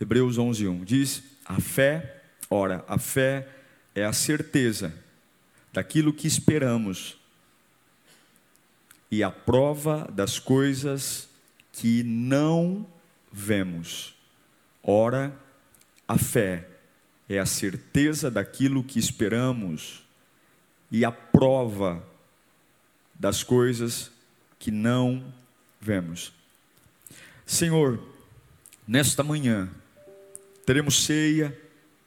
[0.00, 3.48] Hebreus 11:1 diz: "A fé, ora, a fé
[3.94, 4.92] é a certeza
[5.72, 7.16] daquilo que esperamos
[9.10, 11.28] e a prova das coisas
[11.72, 12.86] que não
[13.32, 14.14] vemos.
[14.82, 15.38] Ora,
[16.08, 16.68] a fé
[17.28, 20.02] é a certeza daquilo que esperamos
[20.90, 22.02] e a prova
[23.14, 24.10] das coisas
[24.58, 25.32] que não
[25.80, 26.32] vemos.
[27.44, 28.02] Senhor,
[28.86, 29.68] nesta manhã,
[30.66, 31.56] teremos ceia,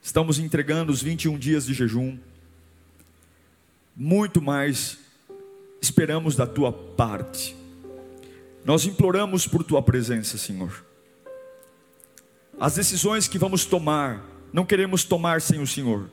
[0.01, 2.19] estamos entregando os 21 dias de jejum,
[3.95, 4.97] muito mais
[5.81, 7.55] esperamos da tua parte.
[8.65, 10.85] Nós imploramos por tua presença, Senhor.
[12.59, 16.09] As decisões que vamos tomar, não queremos tomar sem o Senhor.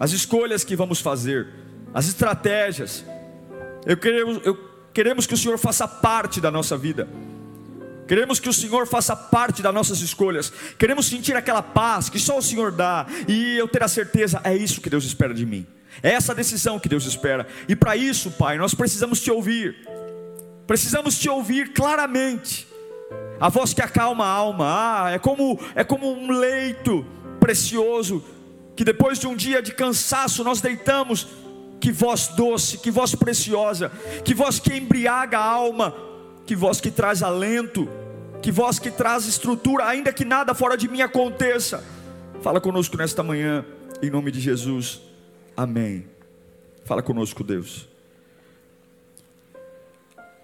[0.00, 1.46] As escolhas que vamos fazer,
[1.94, 3.04] as estratégias,
[3.86, 4.56] eu queremos, eu,
[4.92, 7.08] queremos que o Senhor faça parte da nossa vida.
[8.08, 10.50] Queremos que o Senhor faça parte das nossas escolhas.
[10.78, 13.06] Queremos sentir aquela paz que só o Senhor dá.
[13.28, 15.66] E eu ter a certeza, é isso que Deus espera de mim.
[16.02, 17.46] É essa decisão que Deus espera.
[17.68, 19.76] E para isso, Pai, nós precisamos te ouvir.
[20.66, 22.66] Precisamos te ouvir claramente
[23.40, 24.66] a voz que acalma a alma.
[24.68, 27.04] Ah, é como é como um leito
[27.38, 28.24] precioso
[28.76, 31.26] que depois de um dia de cansaço nós deitamos.
[31.80, 33.92] Que voz doce, que voz preciosa,
[34.24, 35.94] que voz que embriaga a alma,
[36.44, 37.88] que voz que traz alento,
[38.42, 41.84] que voz que traz estrutura, ainda que nada fora de mim aconteça.
[42.42, 43.64] Fala conosco nesta manhã,
[44.02, 45.00] em nome de Jesus.
[45.56, 46.06] Amém.
[46.84, 47.88] Fala conosco, Deus.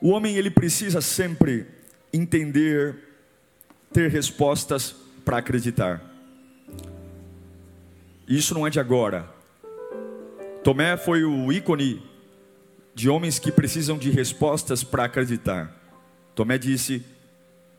[0.01, 1.67] O homem ele precisa sempre
[2.13, 2.97] entender,
[3.93, 6.03] ter respostas para acreditar.
[8.29, 9.29] Isso não é de agora.
[10.63, 12.03] Tomé foi o ícone
[12.95, 15.75] de homens que precisam de respostas para acreditar.
[16.35, 17.05] Tomé disse: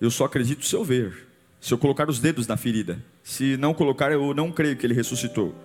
[0.05, 1.27] Eu só acredito se eu ver,
[1.59, 3.03] se eu colocar os dedos na ferida.
[3.23, 5.55] Se não colocar, eu não creio que ele ressuscitou.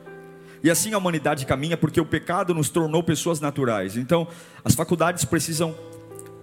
[0.65, 3.99] E assim a humanidade caminha porque o pecado nos tornou pessoas naturais.
[3.99, 4.27] Então,
[4.65, 5.77] as faculdades precisam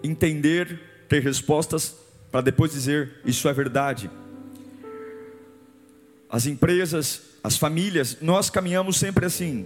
[0.03, 1.95] entender, ter respostas
[2.31, 4.11] para depois dizer isso é verdade.
[6.29, 9.65] As empresas, as famílias, nós caminhamos sempre assim.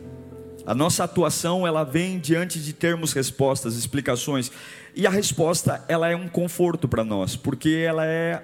[0.65, 4.51] A nossa atuação, ela vem diante de termos respostas, explicações.
[4.95, 8.43] E a resposta, ela é um conforto para nós, porque ela é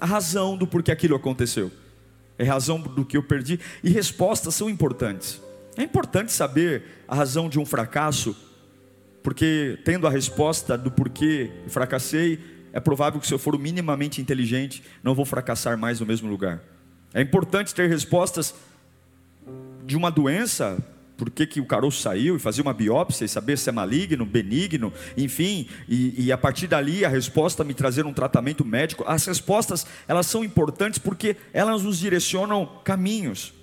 [0.00, 1.70] a razão do porquê aquilo aconteceu.
[2.38, 3.60] É a razão do que eu perdi.
[3.82, 5.40] E respostas são importantes.
[5.76, 8.36] É importante saber a razão de um fracasso,
[9.22, 12.40] porque tendo a resposta do porquê fracassei,
[12.72, 16.62] é provável que se eu for minimamente inteligente, não vou fracassar mais no mesmo lugar.
[17.14, 18.54] É importante ter respostas
[19.84, 20.76] de uma doença,
[21.16, 24.26] por que, que o caroço saiu, e fazer uma biópsia e saber se é maligno,
[24.26, 29.04] benigno, enfim, e, e, a partir dali a resposta me trazer um tratamento médico.
[29.06, 33.54] As respostas, elas são importantes porque elas nos direcionam caminhos.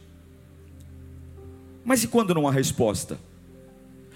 [1.85, 3.19] Mas e quando não há resposta?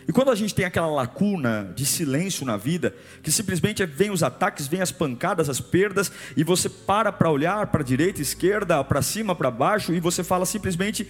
[0.07, 4.23] E quando a gente tem aquela lacuna de silêncio na vida, que simplesmente vem os
[4.23, 8.81] ataques, vem as pancadas, as perdas, e você para para olhar para a direita, esquerda,
[8.85, 11.05] para cima, para baixo, e você fala simplesmente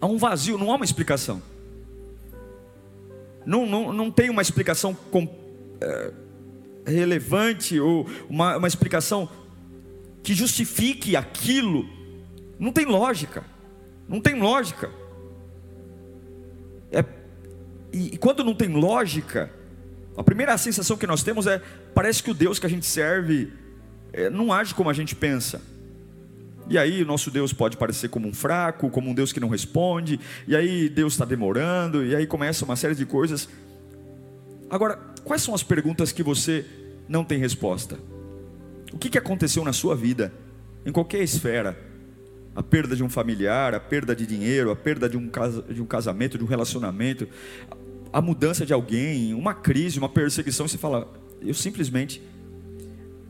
[0.00, 1.42] há um vazio, não há uma explicação.
[3.48, 5.26] Não, não, não tem uma explicação com,
[5.80, 6.12] é,
[6.86, 9.26] relevante ou uma, uma explicação
[10.22, 11.88] que justifique aquilo.
[12.58, 13.42] Não tem lógica.
[14.06, 14.90] Não tem lógica.
[16.92, 17.02] É
[17.90, 19.50] e, e quando não tem lógica,
[20.14, 21.62] a primeira sensação que nós temos é:
[21.94, 23.50] parece que o Deus que a gente serve
[24.12, 25.62] é, não age como a gente pensa.
[26.68, 29.48] E aí, o nosso Deus pode parecer como um fraco, como um Deus que não
[29.48, 33.48] responde, e aí Deus está demorando, e aí começa uma série de coisas.
[34.68, 36.64] Agora, quais são as perguntas que você
[37.08, 37.98] não tem resposta?
[38.92, 40.32] O que, que aconteceu na sua vida,
[40.84, 41.78] em qualquer esfera?
[42.54, 45.80] A perda de um familiar, a perda de dinheiro, a perda de um, casa, de
[45.80, 47.26] um casamento, de um relacionamento,
[48.12, 51.08] a mudança de alguém, uma crise, uma perseguição, você fala,
[51.40, 52.22] eu simplesmente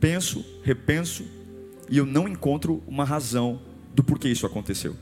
[0.01, 1.25] penso, repenso,
[1.89, 3.61] e eu não encontro uma razão
[3.95, 4.95] do porquê isso aconteceu.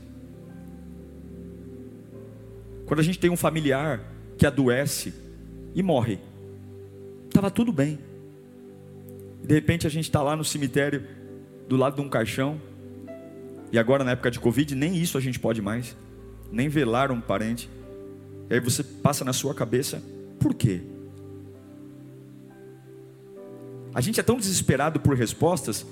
[2.85, 4.01] Quando a gente tem um familiar
[4.37, 5.13] que adoece
[5.75, 6.19] e morre,
[7.27, 7.99] estava tudo bem.
[9.43, 11.05] De repente a gente está lá no cemitério,
[11.67, 12.59] do lado de um caixão,
[13.71, 15.95] E agora, na época de Covid, nem isso a gente pode mais,
[16.51, 17.69] nem velar um parente.
[18.49, 20.01] E aí você passa na sua cabeça,
[20.39, 20.81] por quê?
[23.93, 25.85] A gente é tão desesperado por respostas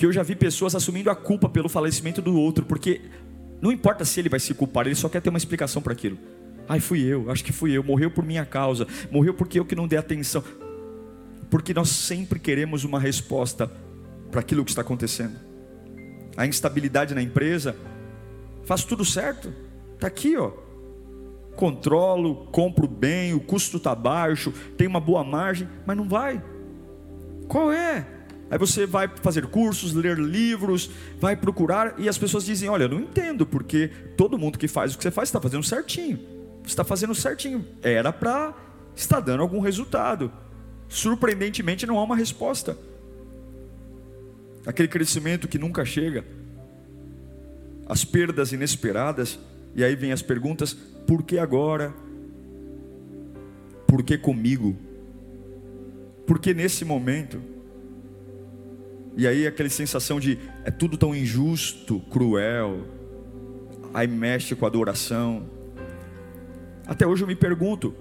[0.00, 3.02] que eu já vi pessoas assumindo a culpa pelo falecimento do outro, porque
[3.60, 6.16] não importa se ele vai se culpar, ele só quer ter uma explicação para aquilo.
[6.66, 9.76] Ai, fui eu, acho que fui eu, morreu por minha causa, morreu porque eu que
[9.76, 10.42] não dei atenção.
[11.50, 13.70] Porque nós sempre queremos uma resposta
[14.30, 15.36] para aquilo que está acontecendo.
[16.34, 17.76] A instabilidade na empresa,
[18.64, 19.52] faz tudo certo,
[19.96, 20.50] está aqui, ó.
[21.56, 26.42] Controlo, compro bem, o custo está baixo, tem uma boa margem, mas não vai.
[27.46, 28.19] Qual é?
[28.50, 32.88] Aí você vai fazer cursos, ler livros, vai procurar e as pessoas dizem: Olha, eu
[32.88, 36.18] não entendo, porque todo mundo que faz o que você faz está fazendo certinho.
[36.66, 37.64] Está fazendo certinho.
[37.80, 38.52] Era para
[38.94, 40.32] estar dando algum resultado.
[40.88, 42.76] Surpreendentemente, não há uma resposta.
[44.66, 46.24] Aquele crescimento que nunca chega,
[47.86, 49.38] as perdas inesperadas,
[49.76, 50.74] e aí vem as perguntas:
[51.06, 51.94] por que agora?
[53.86, 54.76] Por que comigo?
[56.26, 57.40] Porque nesse momento,
[59.16, 62.86] e aí aquela sensação de é tudo tão injusto, cruel,
[63.92, 65.46] aí mexe com a adoração.
[66.86, 67.94] Até hoje eu me pergunto,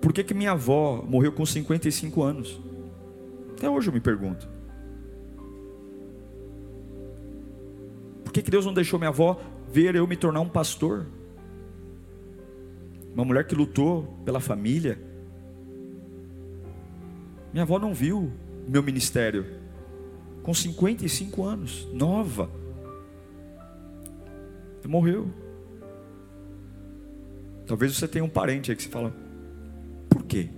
[0.00, 2.60] por que, que minha avó morreu com 55 anos?
[3.56, 4.48] Até hoje eu me pergunto.
[8.24, 9.40] Por que, que Deus não deixou minha avó
[9.72, 11.06] ver eu me tornar um pastor?
[13.14, 14.98] Uma mulher que lutou pela família,
[17.52, 18.30] minha avó não viu
[18.68, 19.46] meu ministério.
[20.46, 22.48] Com 55 anos, nova.
[24.86, 25.28] Morreu.
[27.66, 29.12] Talvez você tenha um parente aí que você fala:
[30.08, 30.48] por quê?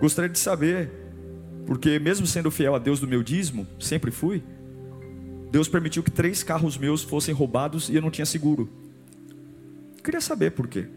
[0.00, 0.90] Gostaria de saber,
[1.66, 4.42] porque mesmo sendo fiel a Deus do meu dízimo, sempre fui.
[5.50, 8.66] Deus permitiu que três carros meus fossem roubados e eu não tinha seguro.
[10.02, 10.88] queria saber por quê.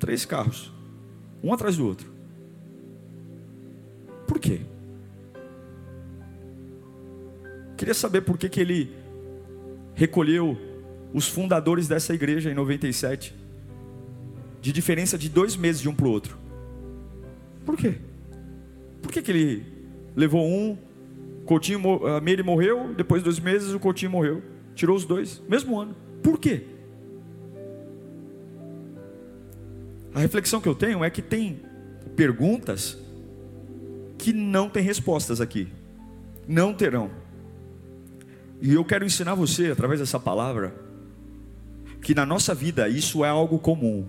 [0.00, 0.72] Três carros,
[1.44, 2.15] um atrás do outro.
[4.46, 4.60] Quê?
[7.76, 8.94] Queria saber por que, que ele
[9.94, 10.56] recolheu
[11.12, 13.34] os fundadores dessa igreja em 97,
[14.60, 16.38] de diferença de dois meses de um para o outro.
[17.64, 17.96] Por quê?
[19.02, 19.66] Por que, que ele
[20.14, 20.78] levou um,
[21.44, 24.42] Coutinho, a Meire morreu, depois de dois meses o Coutinho morreu,
[24.76, 25.96] tirou os dois, mesmo ano.
[26.22, 26.66] Por quê?
[30.14, 31.60] A reflexão que eu tenho é que tem
[32.14, 33.05] perguntas
[34.18, 35.68] que não tem respostas aqui.
[36.46, 37.10] Não terão.
[38.60, 40.74] E eu quero ensinar você, através dessa palavra,
[42.00, 44.06] que na nossa vida isso é algo comum.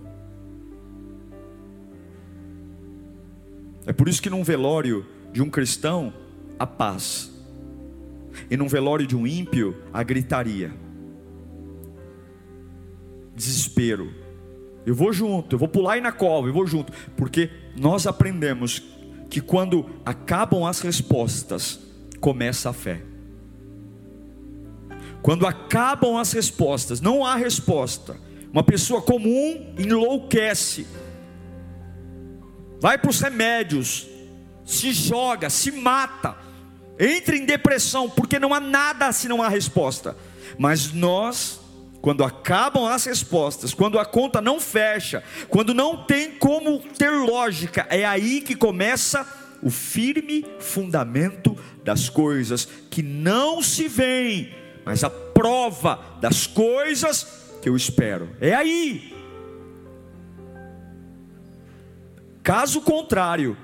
[3.86, 6.12] É por isso que num velório de um cristão,
[6.58, 7.30] a paz.
[8.50, 10.72] E num velório de um ímpio, a gritaria.
[13.34, 14.28] Desespero
[14.88, 18.82] eu vou junto, eu vou pular aí na cova, eu vou junto, porque nós aprendemos
[19.38, 21.78] que quando acabam as respostas,
[22.20, 23.00] começa a fé.
[25.22, 28.16] Quando acabam as respostas, não há resposta.
[28.52, 30.86] Uma pessoa comum enlouquece,
[32.80, 34.08] vai para os remédios,
[34.64, 36.36] se joga, se mata,
[36.98, 40.16] entra em depressão, porque não há nada se não há resposta.
[40.58, 41.60] Mas nós
[42.00, 47.86] quando acabam as respostas, quando a conta não fecha, quando não tem como ter lógica,
[47.90, 49.26] é aí que começa
[49.62, 57.26] o firme fundamento das coisas que não se veem, mas a prova das coisas
[57.60, 58.30] que eu espero.
[58.40, 59.14] É aí.
[62.42, 63.56] Caso contrário,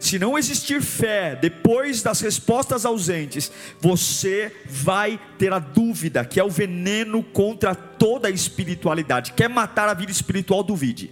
[0.00, 3.50] se não existir fé depois das respostas ausentes,
[3.80, 9.32] você vai ter a dúvida, que é o veneno contra toda a espiritualidade.
[9.32, 10.62] Quer matar a vida espiritual?
[10.62, 11.10] Duvide.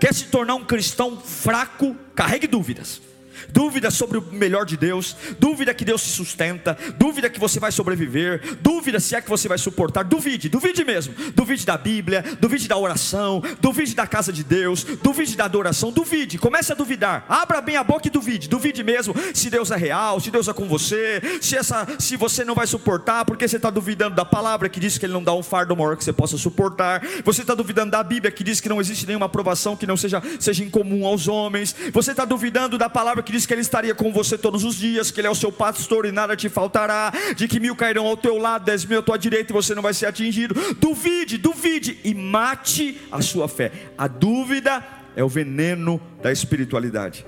[0.00, 1.96] Quer se tornar um cristão fraco?
[2.14, 3.00] Carregue dúvidas
[3.48, 7.72] dúvida sobre o melhor de Deus, dúvida que Deus se sustenta, dúvida que você vai
[7.72, 10.04] sobreviver, dúvida se é que você vai suportar.
[10.04, 11.14] Duvide, duvide mesmo.
[11.34, 16.38] Duvide da Bíblia, duvide da oração, duvide da casa de Deus, duvide da adoração, duvide.
[16.38, 17.24] Comece a duvidar.
[17.28, 18.48] Abra bem a boca e duvide.
[18.48, 22.44] Duvide mesmo se Deus é real, se Deus é com você, se essa, se você
[22.44, 25.34] não vai suportar, porque você está duvidando da palavra que diz que Ele não dá
[25.34, 27.02] um fardo maior que você possa suportar.
[27.24, 30.22] Você está duvidando da Bíblia que diz que não existe nenhuma aprovação que não seja
[30.38, 31.74] seja incomum aos homens.
[31.92, 35.10] Você está duvidando da palavra que diz que Ele estaria com você todos os dias,
[35.10, 38.16] que Ele é o seu pastor e nada te faltará, de que mil cairão ao
[38.16, 40.54] teu lado, dez mil à tua direita e você não vai ser atingido.
[40.74, 43.72] Duvide, duvide e mate a sua fé.
[43.96, 47.26] A dúvida é o veneno da espiritualidade.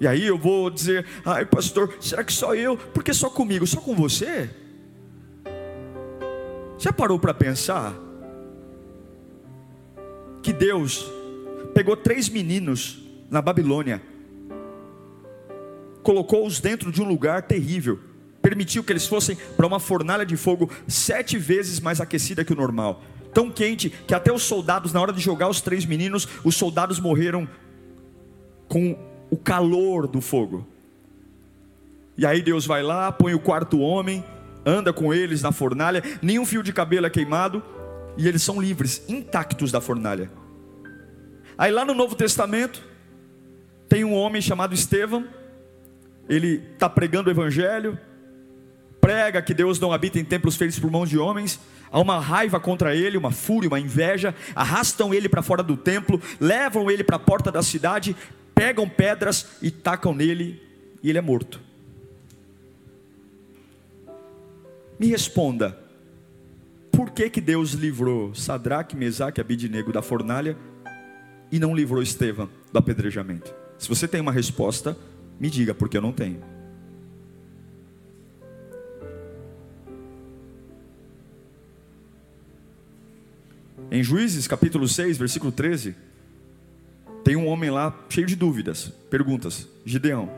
[0.00, 2.76] E aí eu vou dizer, ai pastor, será que só eu?
[2.76, 3.66] Por que só comigo?
[3.66, 4.48] Só com você?
[6.78, 7.94] Já parou para pensar
[10.42, 11.06] que Deus
[11.74, 14.00] pegou três meninos na Babilônia,
[16.02, 17.98] colocou-os dentro de um lugar terrível,
[18.42, 22.56] permitiu que eles fossem para uma fornalha de fogo sete vezes mais aquecida que o
[22.56, 23.02] normal,
[23.34, 26.98] tão quente que até os soldados, na hora de jogar os três meninos, os soldados
[26.98, 27.48] morreram
[28.68, 28.96] com
[29.30, 30.66] o calor do fogo.
[32.16, 34.24] E aí Deus vai lá, põe o quarto homem,
[34.64, 37.62] anda com eles na fornalha, nenhum fio de cabelo é queimado,
[38.16, 40.30] e eles são livres, intactos da fornalha.
[41.56, 42.82] Aí lá no Novo Testamento,
[43.88, 45.26] tem um homem chamado Estevão,
[46.30, 47.98] ele está pregando o Evangelho,
[49.00, 51.58] prega que Deus não habita em templos feitos por mãos de homens,
[51.90, 56.22] há uma raiva contra ele, uma fúria, uma inveja, arrastam ele para fora do templo,
[56.38, 58.14] levam ele para a porta da cidade,
[58.54, 60.62] pegam pedras e tacam nele,
[61.02, 61.60] e ele é morto.
[65.00, 65.76] Me responda,
[66.92, 70.56] por que, que Deus livrou Sadraque, Mesaque e Abidinego da fornalha
[71.50, 73.52] e não livrou Estevão do apedrejamento?
[73.78, 74.96] Se você tem uma resposta,
[75.40, 76.40] me diga, porque eu não tenho.
[83.90, 85.96] Em Juízes capítulo 6, versículo 13,
[87.24, 89.66] tem um homem lá cheio de dúvidas, perguntas.
[89.84, 90.30] Gideão.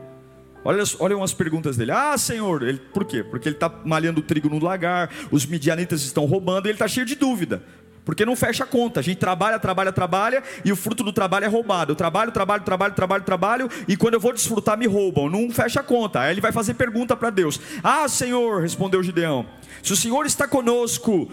[0.65, 1.91] Olha, olha umas perguntas dele.
[1.91, 3.23] Ah, Senhor, ele, por quê?
[3.23, 7.15] Porque ele está malhando trigo no lagar, os midianitas estão roubando, ele está cheio de
[7.15, 7.61] dúvida.
[8.05, 8.99] Porque não fecha a conta.
[8.99, 11.93] A gente trabalha, trabalha, trabalha, e o fruto do trabalho é roubado.
[11.93, 15.29] Eu trabalho, trabalho, trabalho, trabalho, trabalho, e quando eu vou desfrutar, me roubam.
[15.29, 16.21] Não fecha a conta.
[16.21, 17.59] Aí ele vai fazer pergunta para Deus.
[17.83, 19.45] Ah, Senhor, respondeu Gideão,
[19.81, 21.29] se o Senhor está conosco,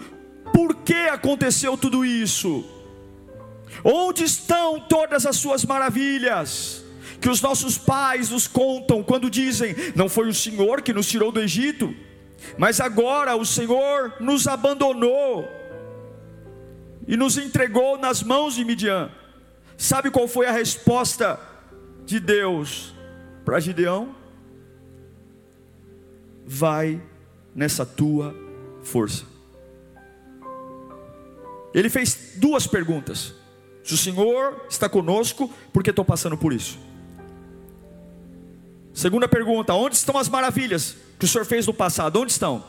[0.53, 2.63] por que aconteceu tudo isso?
[3.83, 6.83] Onde estão todas as suas maravilhas?
[7.19, 11.31] Que os nossos pais nos contam quando dizem: Não foi o Senhor que nos tirou
[11.31, 11.93] do Egito,
[12.57, 15.60] mas agora o Senhor nos abandonou
[17.11, 19.11] e nos entregou nas mãos de Midian.
[19.77, 21.37] Sabe qual foi a resposta
[22.05, 22.95] de Deus
[23.43, 24.15] para Gideão?
[26.45, 27.01] Vai
[27.53, 28.33] nessa tua
[28.81, 29.25] força.
[31.73, 33.33] Ele fez duas perguntas.
[33.83, 36.79] Se o Senhor está conosco, por que estou passando por isso?
[38.93, 42.21] Segunda pergunta: onde estão as maravilhas que o Senhor fez no passado?
[42.21, 42.63] Onde estão?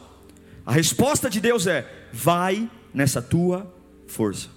[0.66, 3.72] A resposta de Deus é: vai nessa tua
[4.06, 4.48] força.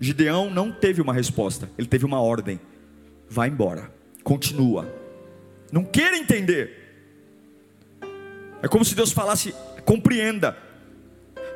[0.00, 2.60] Gideão não teve uma resposta, ele teve uma ordem:
[3.28, 3.92] vai embora,
[4.22, 4.92] continua.
[5.72, 6.72] Não queira entender.
[8.62, 9.54] É como se Deus falasse:
[9.84, 10.56] compreenda,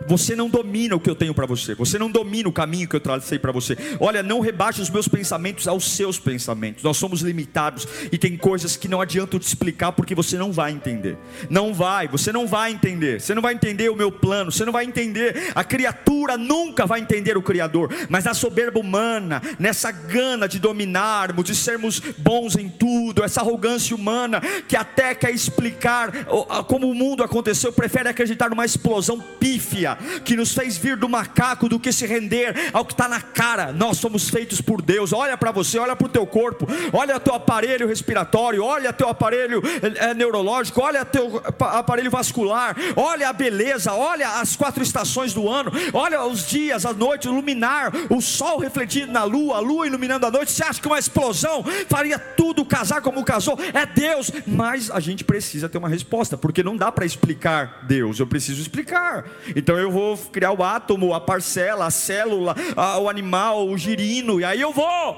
[0.07, 1.75] você não domina o que eu tenho para você.
[1.75, 3.77] Você não domina o caminho que eu tracei para você.
[4.01, 6.83] Olha, não rebaixe os meus pensamentos aos seus pensamentos.
[6.83, 10.53] Nós somos limitados e tem coisas que não adianta eu te explicar porque você não
[10.53, 11.17] vai entender.
[11.49, 13.21] Não vai, você não vai entender.
[13.21, 15.53] Você não vai entender o meu plano, você não vai entender.
[15.55, 21.45] A criatura nunca vai entender o criador, mas a soberba humana, nessa gana de dominarmos,
[21.45, 26.25] de sermos bons em tudo, essa arrogância humana que até quer explicar
[26.67, 29.92] como o mundo aconteceu, prefere acreditar numa explosão pífia
[30.25, 33.73] que nos fez vir do macaco do que se render ao que está na cara.
[33.73, 35.13] Nós somos feitos por Deus.
[35.13, 39.63] Olha para você, olha para o teu corpo, olha teu aparelho respiratório, olha teu aparelho
[39.97, 45.73] é, neurológico, olha teu aparelho vascular, olha a beleza, olha as quatro estações do ano,
[45.93, 50.27] olha os dias, a noite, o luminar, o sol refletido na lua, a lua iluminando
[50.27, 50.53] a noite.
[50.53, 53.59] Você acha que uma explosão faria tudo casar como casou?
[53.73, 58.19] É Deus, mas a gente precisa ter uma resposta, porque não dá para explicar Deus,
[58.19, 59.25] eu preciso explicar.
[59.55, 64.41] Então eu vou criar o átomo, a parcela, a célula, a, o animal, o girino,
[64.41, 65.17] e aí eu vou.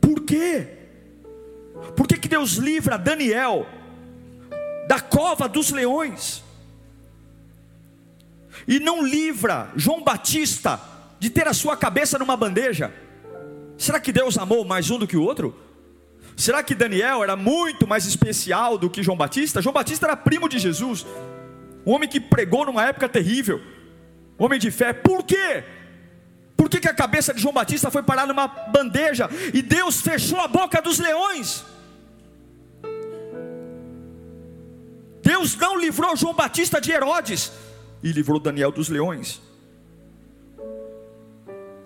[0.00, 0.68] Por quê?
[1.94, 3.66] Por que, que Deus livra Daniel
[4.88, 6.44] da cova dos leões?
[8.66, 10.80] E não livra João Batista
[11.18, 12.92] de ter a sua cabeça numa bandeja?
[13.76, 15.65] Será que Deus amou mais um do que o outro?
[16.36, 19.62] Será que Daniel era muito mais especial do que João Batista?
[19.62, 21.06] João Batista era primo de Jesus,
[21.84, 23.60] um homem que pregou numa época terrível,
[24.38, 24.92] um homem de fé.
[24.92, 25.64] Por quê?
[26.54, 30.38] Por que, que a cabeça de João Batista foi parar numa bandeja e Deus fechou
[30.40, 31.64] a boca dos leões?
[35.22, 37.50] Deus não livrou João Batista de Herodes
[38.02, 39.40] e livrou Daniel dos leões.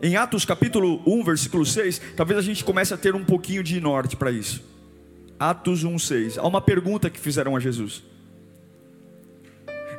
[0.02, 3.78] Em Atos capítulo 1, versículo 6, talvez a gente comece a ter um pouquinho de
[3.80, 4.64] norte para isso.
[5.38, 6.38] Atos 1, 6.
[6.38, 8.02] Há uma pergunta que fizeram a Jesus.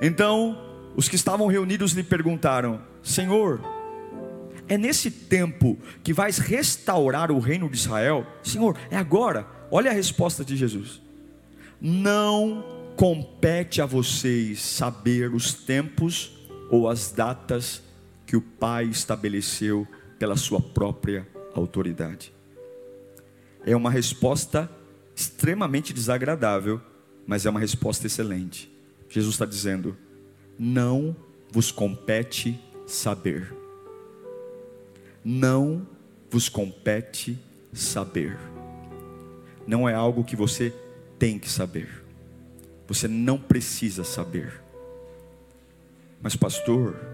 [0.02, 0.60] Então,
[0.96, 3.62] os que estavam reunidos lhe perguntaram: Senhor,
[4.68, 8.26] é nesse tempo que vais restaurar o reino de Israel?
[8.42, 9.46] Senhor, é agora.
[9.70, 11.00] Olha a resposta de Jesus.
[11.80, 12.66] Não
[12.96, 16.32] compete a vocês saber os tempos
[16.72, 17.84] ou as datas
[18.32, 19.86] que o Pai estabeleceu
[20.18, 22.34] pela sua própria autoridade.
[23.66, 24.72] É uma resposta
[25.14, 26.80] extremamente desagradável,
[27.28, 28.72] mas é uma resposta excelente.
[29.10, 29.98] Jesus está dizendo:
[30.58, 31.14] não
[31.52, 32.58] vos compete
[32.88, 33.54] saber.
[35.26, 35.86] Não
[36.30, 37.38] vos compete
[37.74, 38.40] saber.
[39.68, 40.74] Não é algo que você
[41.20, 42.02] tem que saber.
[42.88, 44.64] Você não precisa saber.
[46.22, 47.11] Mas, pastor,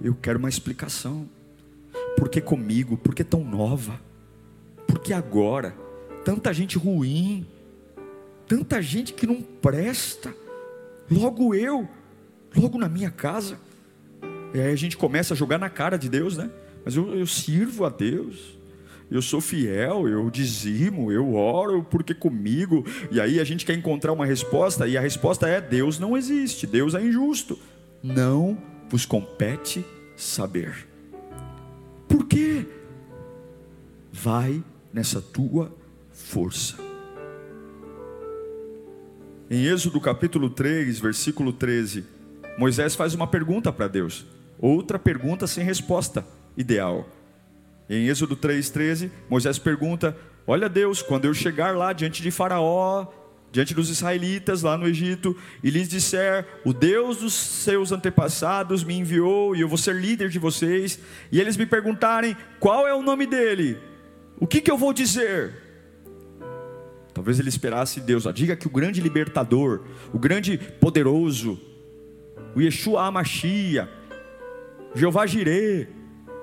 [0.00, 1.28] eu quero uma explicação.
[2.16, 2.96] Por que comigo?
[2.96, 4.00] Por que tão nova?
[4.86, 5.74] Por que agora?
[6.24, 7.46] Tanta gente ruim,
[8.46, 10.34] tanta gente que não presta.
[11.10, 11.88] Logo eu,
[12.56, 13.58] logo na minha casa.
[14.54, 16.50] E aí a gente começa a jogar na cara de Deus, né?
[16.84, 18.58] Mas eu, eu sirvo a Deus,
[19.10, 22.84] eu sou fiel, eu dizimo, eu oro, porque comigo.
[23.10, 26.66] E aí a gente quer encontrar uma resposta, e a resposta é: Deus não existe,
[26.66, 27.58] Deus é injusto.
[28.02, 29.82] Não vos compete
[30.14, 30.86] saber.
[32.06, 32.66] Por quê?
[34.12, 35.74] Vai nessa tua
[36.12, 36.76] força.
[39.50, 42.04] Em Êxodo capítulo 3, versículo 13,
[42.58, 44.26] Moisés faz uma pergunta para Deus,
[44.58, 47.08] outra pergunta sem resposta ideal.
[47.88, 50.14] Em Êxodo 3,13, Moisés pergunta:
[50.46, 53.06] Olha Deus, quando eu chegar lá diante de Faraó,
[53.52, 58.98] diante dos israelitas lá no Egito, e lhes disser: O Deus dos seus antepassados me
[58.98, 60.98] enviou e eu vou ser líder de vocês,
[61.30, 63.78] e eles me perguntarem qual é o nome dele,
[64.40, 65.54] o que, que eu vou dizer?
[67.12, 69.82] Talvez ele esperasse Deus, ó, diga que o grande libertador,
[70.14, 71.60] o grande poderoso,
[72.56, 73.86] o Yeshua Amashia,
[74.94, 75.88] Jeová Jireh,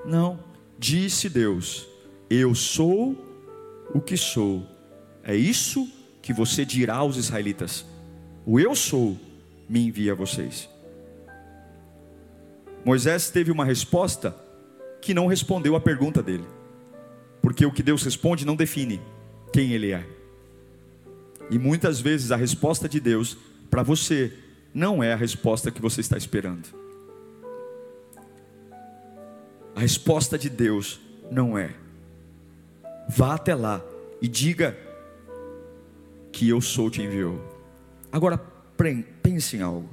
[0.06, 0.38] não,
[0.78, 1.88] disse Deus:
[2.30, 3.16] Eu sou
[3.92, 4.64] o que sou.
[5.24, 5.99] É isso que
[6.32, 7.84] você dirá aos israelitas:
[8.44, 9.18] O eu sou
[9.68, 10.68] me envia a vocês.
[12.84, 14.34] Moisés teve uma resposta
[15.00, 16.44] que não respondeu a pergunta dele,
[17.42, 19.00] porque o que Deus responde não define
[19.52, 20.06] quem ele é.
[21.50, 23.36] E muitas vezes a resposta de Deus
[23.70, 24.32] para você
[24.72, 26.68] não é a resposta que você está esperando.
[29.74, 31.70] A resposta de Deus não é.
[33.08, 33.82] Vá até lá
[34.20, 34.76] e diga
[36.40, 37.38] que eu sou te enviou.
[38.10, 38.38] Agora
[39.22, 39.90] pense em algo.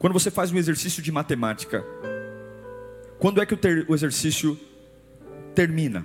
[0.00, 1.84] Quando você faz um exercício de matemática,
[3.16, 4.58] quando é que o, ter, o exercício
[5.54, 6.04] termina?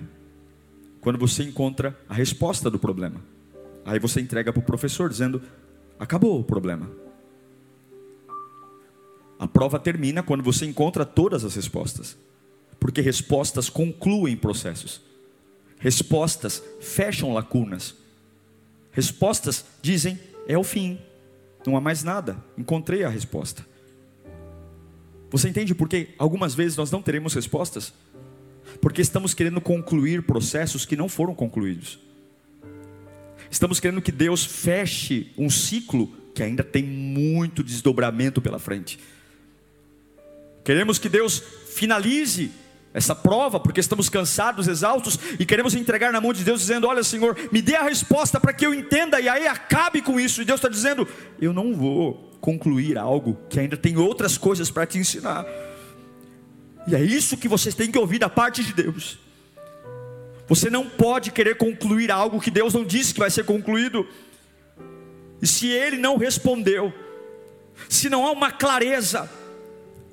[1.00, 3.20] Quando você encontra a resposta do problema.
[3.84, 5.42] Aí você entrega para o professor dizendo:
[5.98, 6.88] acabou o problema.
[9.40, 12.16] A prova termina quando você encontra todas as respostas.
[12.80, 15.02] Porque respostas concluem processos.
[15.80, 18.00] Respostas fecham lacunas.
[18.92, 21.00] Respostas dizem: é o fim.
[21.66, 22.38] Não há mais nada.
[22.58, 23.66] Encontrei a resposta.
[25.30, 27.94] Você entende por que algumas vezes nós não teremos respostas?
[28.82, 32.00] Porque estamos querendo concluir processos que não foram concluídos.
[33.50, 39.00] Estamos querendo que Deus feche um ciclo que ainda tem muito desdobramento pela frente.
[40.64, 42.52] Queremos que Deus finalize
[42.94, 47.04] essa prova, porque estamos cansados, exaustos e queremos entregar na mão de Deus, dizendo: Olha,
[47.04, 50.42] Senhor, me dê a resposta para que eu entenda, e aí acabe com isso.
[50.42, 51.08] E Deus está dizendo:
[51.40, 55.46] Eu não vou concluir algo que ainda tem outras coisas para te ensinar.
[56.88, 59.20] E é isso que vocês têm que ouvir da parte de Deus.
[60.48, 64.06] Você não pode querer concluir algo que Deus não disse que vai ser concluído.
[65.42, 66.94] E se Ele não respondeu,
[67.88, 69.30] se não há uma clareza,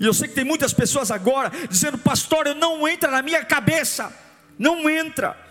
[0.01, 3.45] e eu sei que tem muitas pessoas agora dizendo, pastor, eu não entra na minha
[3.45, 4.13] cabeça,
[4.59, 5.49] não entra.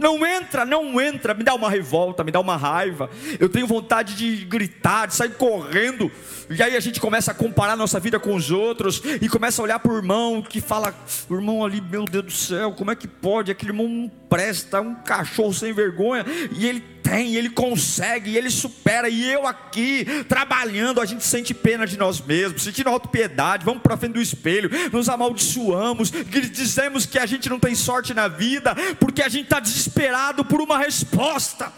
[0.00, 3.10] Não entra, não entra, me dá uma revolta, me dá uma raiva.
[3.38, 6.10] Eu tenho vontade de gritar, de sair correndo.
[6.48, 9.64] E aí a gente começa a comparar nossa vida com os outros e começa a
[9.64, 10.94] olhar para o irmão que fala:
[11.28, 13.50] o irmão ali, meu Deus do céu, como é que pode?
[13.50, 16.24] Aquele irmão não presta, é um cachorro sem vergonha.
[16.52, 19.08] E ele tem, ele consegue, ele supera.
[19.08, 23.96] E eu aqui, trabalhando, a gente sente pena de nós mesmos, sentindo autopiedade, vamos para
[23.96, 29.22] frente do espelho, nos amaldiçoamos, dizemos que a gente não tem sorte na vida, porque
[29.22, 31.72] a gente está desesperado por uma resposta.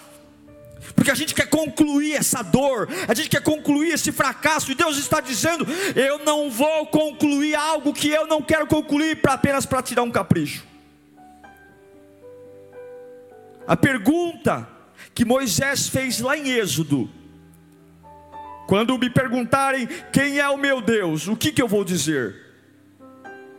[0.94, 4.98] Porque a gente quer concluir essa dor, a gente quer concluir esse fracasso, e Deus
[4.98, 9.82] está dizendo: Eu não vou concluir algo que eu não quero concluir pra, apenas para
[9.82, 10.64] tirar um capricho.
[13.66, 14.68] A pergunta
[15.14, 17.08] que Moisés fez lá em Êxodo.
[18.66, 22.34] Quando me perguntarem quem é o meu Deus, o que, que eu vou dizer?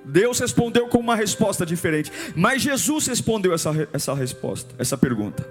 [0.06, 5.48] Deus respondeu com uma resposta diferente, mas Jesus respondeu essa, essa resposta, essa pergunta.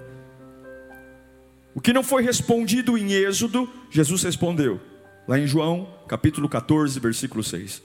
[1.73, 4.79] O que não foi respondido em Êxodo, Jesus respondeu,
[5.27, 7.81] lá em João capítulo 14, versículo 6.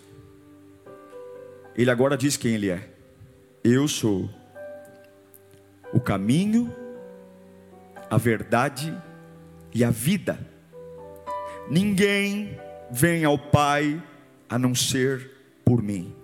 [1.74, 2.88] Ele agora diz quem ele é:
[3.64, 4.28] Eu sou
[5.92, 6.74] o caminho,
[8.11, 8.97] a verdade
[9.75, 10.38] e a vida.
[11.71, 12.59] Ninguém
[12.90, 14.03] vem ao Pai
[14.49, 15.31] a não ser
[15.64, 16.14] por mim.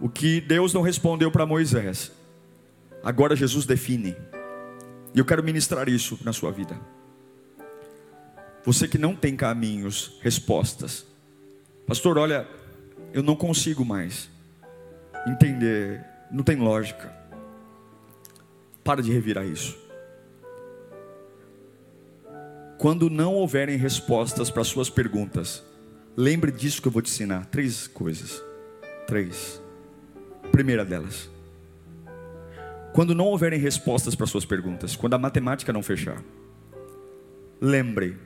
[0.00, 2.12] O que Deus não respondeu para Moisés,
[3.02, 4.16] agora Jesus define.
[5.14, 6.78] E eu quero ministrar isso na sua vida.
[8.64, 11.06] Você que não tem caminhos, respostas.
[11.86, 12.46] Pastor, olha,
[13.12, 14.30] eu não consigo mais
[15.26, 17.12] entender, não tem lógica.
[18.84, 19.87] Para de revirar isso.
[22.78, 25.64] Quando não houverem respostas para suas perguntas,
[26.16, 27.46] lembre disso que eu vou te ensinar.
[27.46, 28.40] Três coisas.
[29.04, 29.60] Três.
[30.52, 31.28] Primeira delas.
[32.92, 36.22] Quando não houverem respostas para suas perguntas, quando a matemática não fechar,
[37.60, 38.16] lembre,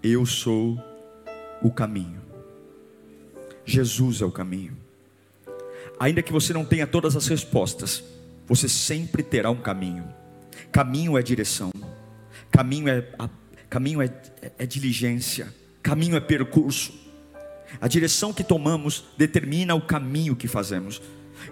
[0.00, 0.80] eu sou
[1.60, 2.22] o caminho.
[3.64, 4.76] Jesus é o caminho.
[5.98, 8.02] Ainda que você não tenha todas as respostas,
[8.46, 10.04] você sempre terá um caminho.
[10.70, 11.72] Caminho é direção,
[12.52, 13.04] caminho é,
[13.68, 14.10] caminho é,
[14.58, 16.92] é diligência, caminho é percurso.
[17.80, 21.00] A direção que tomamos determina o caminho que fazemos.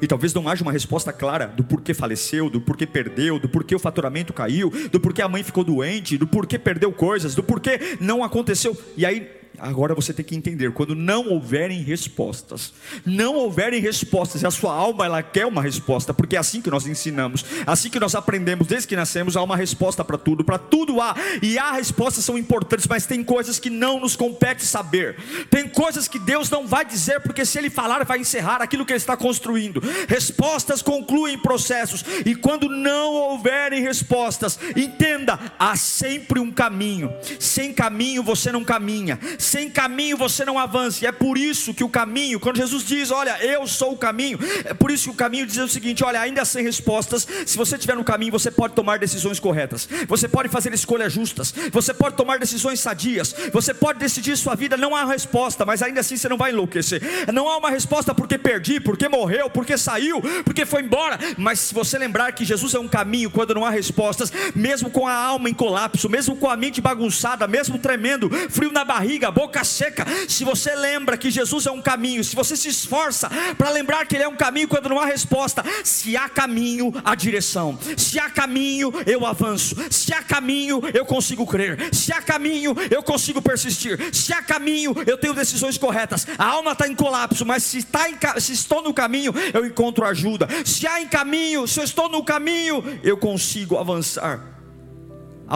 [0.01, 3.75] E talvez não haja uma resposta clara do porquê faleceu, do porquê perdeu, do porquê
[3.75, 7.97] o faturamento caiu, do porquê a mãe ficou doente, do porquê perdeu coisas, do porquê
[7.99, 8.77] não aconteceu.
[8.97, 12.73] E aí Agora você tem que entender, quando não houverem respostas,
[13.05, 16.71] não houverem respostas, e a sua alma ela quer uma resposta, porque é assim que
[16.71, 20.59] nós ensinamos, assim que nós aprendemos desde que nascemos, há uma resposta para tudo, para
[20.59, 25.17] tudo há, e há respostas são importantes, mas tem coisas que não nos compete saber.
[25.51, 28.93] Tem coisas que Deus não vai dizer, porque se ele falar vai encerrar aquilo que
[28.93, 29.83] ele está construindo.
[30.09, 37.13] Respostas concluem processos, e quando não houverem respostas, entenda, há sempre um caminho.
[37.39, 39.19] Sem caminho você não caminha
[39.51, 41.05] sem caminho você não avança.
[41.05, 44.39] E é por isso que o caminho, quando Jesus diz, olha, eu sou o caminho,
[44.65, 47.75] é por isso que o caminho diz o seguinte: olha, ainda sem respostas, se você
[47.75, 52.17] estiver no caminho, você pode tomar decisões corretas, você pode fazer escolhas justas, você pode
[52.17, 54.77] tomar decisões sadias, você pode decidir sua vida.
[54.77, 57.03] Não há resposta, mas ainda assim você não vai enlouquecer.
[57.33, 61.19] Não há uma resposta porque perdi, porque morreu, porque saiu, porque foi embora.
[61.37, 65.09] Mas se você lembrar que Jesus é um caminho, quando não há respostas, mesmo com
[65.09, 69.65] a alma em colapso, mesmo com a mente bagunçada, mesmo tremendo, frio na barriga, boca
[69.65, 74.07] seca, se você lembra que Jesus é um caminho, se você se esforça para lembrar
[74.07, 78.19] que Ele é um caminho quando não há resposta, se há caminho, há direção, se
[78.19, 83.41] há caminho, eu avanço, se há caminho, eu consigo crer, se há caminho, eu consigo
[83.41, 86.27] persistir, se há caminho, eu tenho decisões corretas.
[86.39, 90.05] A alma está em colapso, mas se, está em, se estou no caminho, eu encontro
[90.05, 94.50] ajuda, se há em caminho, se eu estou no caminho, eu consigo avançar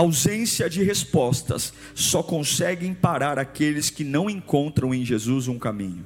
[0.00, 6.04] ausência de respostas só conseguem parar aqueles que não encontram em Jesus um caminho.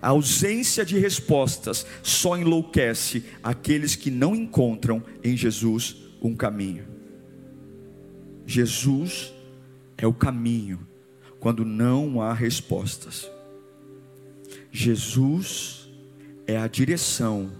[0.00, 6.86] A ausência de respostas só enlouquece aqueles que não encontram em Jesus um caminho.
[8.46, 9.32] Jesus
[9.96, 10.86] é o caminho
[11.40, 13.26] quando não há respostas.
[14.70, 15.88] Jesus
[16.46, 17.50] é a direção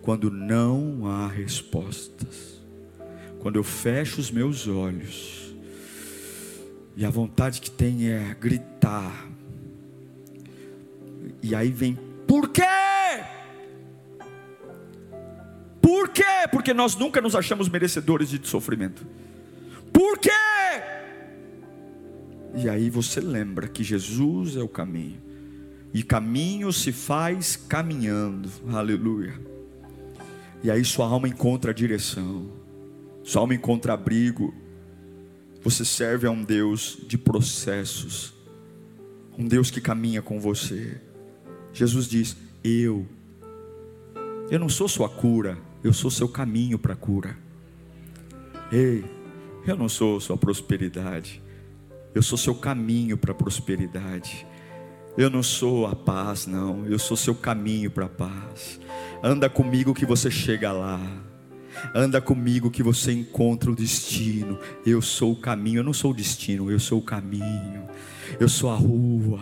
[0.00, 2.57] quando não há respostas
[3.40, 5.54] quando eu fecho os meus olhos,
[6.96, 9.28] e a vontade que tem é gritar,
[11.42, 12.62] e aí vem, por quê?
[15.80, 16.22] Por quê?
[16.50, 19.06] Porque nós nunca nos achamos merecedores de sofrimento.
[19.92, 20.30] Por quê?
[22.54, 25.20] E aí você lembra que Jesus é o caminho.
[25.92, 28.50] E caminho se faz caminhando.
[28.70, 29.34] Aleluia.
[30.62, 32.57] E aí sua alma encontra a direção.
[33.28, 34.54] Sua alma encontra abrigo.
[35.62, 38.32] Você serve a um Deus de processos,
[39.36, 40.98] um Deus que caminha com você.
[41.70, 43.06] Jesus diz: Eu,
[44.50, 47.36] eu não sou sua cura, eu sou seu caminho para a cura.
[48.72, 49.04] Ei,
[49.66, 51.42] eu não sou sua prosperidade,
[52.14, 54.46] eu sou seu caminho para a prosperidade.
[55.18, 58.80] Eu não sou a paz, não, eu sou seu caminho para a paz.
[59.22, 61.27] Anda comigo que você chega lá.
[61.94, 64.58] Anda comigo que você encontra o destino.
[64.84, 67.88] Eu sou o caminho, eu não sou o destino, eu sou o caminho.
[68.38, 69.40] Eu sou a rua,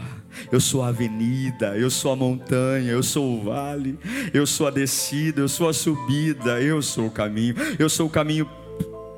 [0.53, 3.99] eu sou a avenida, eu sou a montanha, eu sou o vale,
[4.33, 7.55] eu sou a descida, eu sou a subida, eu sou o caminho.
[7.79, 8.49] Eu sou o caminho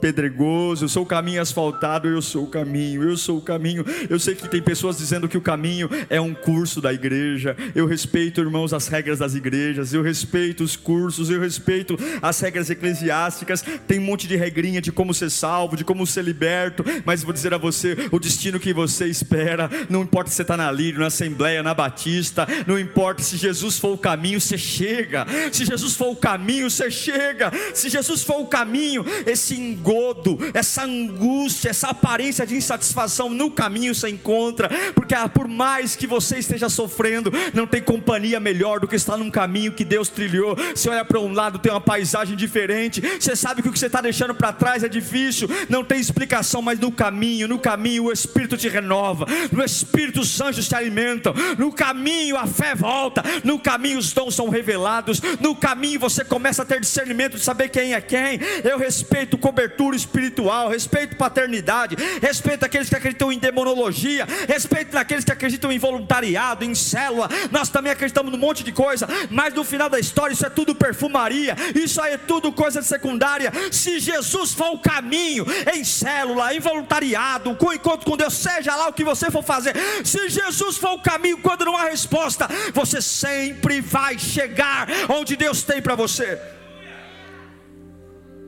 [0.01, 3.85] pedregoso, eu sou o caminho asfaltado, eu sou o caminho, eu sou o caminho.
[4.09, 7.57] Eu sei que tem pessoas dizendo que o caminho é um curso da igreja.
[7.75, 12.71] Eu respeito, irmãos, as regras das igrejas, eu respeito os cursos, eu respeito as regras
[12.71, 13.63] eclesiásticas.
[13.87, 17.33] Tem um monte de regrinha de como ser salvo, de como ser liberto, mas vou
[17.33, 21.01] dizer a você, o destino que você espera, não importa se você está na Lírio,
[21.01, 25.27] na Assembleia, na Batista, não importa se Jesus for o caminho, você chega.
[25.53, 27.51] Se Jesus for o caminho, você chega.
[27.75, 29.55] Se Jesus for o caminho, esse
[29.89, 35.97] engodo, essa angústia, essa aparência de insatisfação no caminho você encontra, porque ah, por mais
[35.97, 40.11] que você esteja sofrendo, não tem companhia melhor do que estar num caminho que Deus
[40.11, 40.55] trilhou.
[40.75, 43.87] Você olha para um lado, tem uma paisagem diferente, você sabe que o que você
[43.87, 48.13] está deixando para trás é difícil, não tem explicação, mas no caminho, no caminho o
[48.13, 53.59] Espírito te renova, no Espírito os anjos te alimentam, no caminho a fé volta, no
[53.59, 57.95] caminho os dons são revelados, no caminho você começa a ter discernimento de saber quem
[57.95, 58.39] é quem.
[58.63, 59.39] Eu respeito
[59.79, 65.79] cobertura espiritual, respeito paternidade, respeito aqueles que acreditam em demonologia, respeito aqueles que acreditam em
[65.79, 67.29] voluntariado, em célula.
[67.53, 70.75] Nós também acreditamos num monte de coisa, mas no final da história isso é tudo
[70.75, 73.53] perfumaria, isso aí é tudo coisa secundária.
[73.71, 78.89] Se Jesus for o caminho em célula, em voluntariado, com encontro com Deus, seja lá
[78.89, 83.01] o que você for fazer, se Jesus for o caminho quando não há resposta, você
[83.01, 86.41] sempre vai chegar onde Deus tem para você.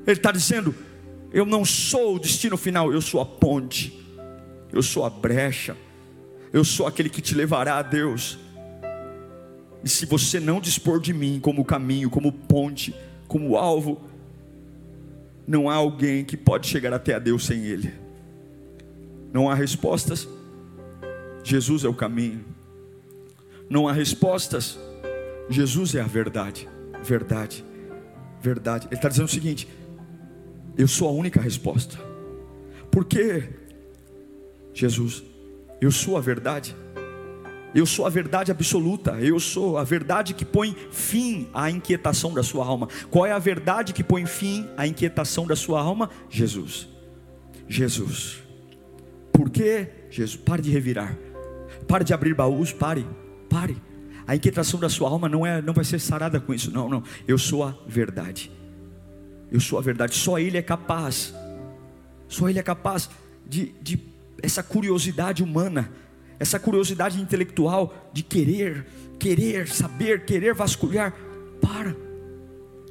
[0.07, 0.75] Ele está dizendo:
[1.33, 4.05] Eu não sou o destino final, eu sou a ponte,
[4.73, 5.77] eu sou a brecha,
[6.53, 8.39] eu sou aquele que te levará a Deus.
[9.85, 12.95] E se você não dispor de mim como caminho, como ponte,
[13.29, 14.01] como alvo,
[15.47, 17.93] não há alguém que pode chegar até a Deus sem Ele.
[19.33, 20.29] Não há respostas,
[21.45, 22.45] Jesus é o caminho.
[23.69, 24.79] Não há respostas,
[25.49, 26.69] Jesus é a verdade.
[27.03, 27.65] Verdade,
[28.41, 28.89] verdade.
[28.89, 29.69] Ele está dizendo o seguinte:
[30.81, 31.99] eu sou a única resposta.
[32.91, 33.51] Por quê?
[34.73, 35.23] Jesus,
[35.81, 36.75] eu sou a verdade.
[37.75, 42.43] Eu sou a verdade absoluta, eu sou a verdade que põe fim à inquietação da
[42.43, 42.89] sua alma.
[43.11, 46.11] Qual é a verdade que põe fim à inquietação da sua alma?
[46.29, 46.89] Jesus.
[47.69, 48.43] Jesus.
[49.33, 49.89] Por quê?
[50.11, 51.17] Jesus, pare de revirar.
[51.87, 53.07] Pare de abrir baús, pare.
[53.49, 53.77] Pare.
[54.27, 56.73] A inquietação da sua alma não é não vai ser sarada com isso.
[56.73, 57.03] Não, não.
[57.29, 58.51] Eu sou a verdade.
[59.51, 60.15] Eu sou a verdade.
[60.15, 61.35] Só Ele é capaz.
[62.29, 63.11] Só Ele é capaz
[63.47, 63.99] de, de
[64.43, 65.91] essa curiosidade humana,
[66.39, 68.87] essa curiosidade intelectual de querer,
[69.19, 71.15] querer saber, querer vasculhar.
[71.61, 71.95] Para.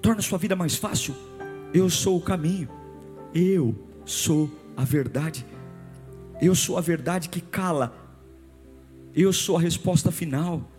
[0.02, 1.16] Torna a sua vida mais fácil.
[1.74, 2.70] Eu sou o caminho.
[3.34, 5.46] Eu sou a verdade.
[6.42, 7.96] Eu sou a verdade que cala.
[9.16, 10.70] Eu sou a resposta final.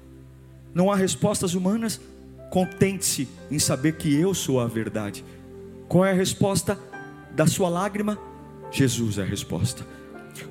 [0.75, 2.01] Não há respostas humanas.
[2.51, 5.25] Contente-se em saber que eu sou a verdade.
[5.91, 6.79] Qual é a resposta
[7.33, 8.17] da sua lágrima?
[8.71, 9.85] Jesus é a resposta.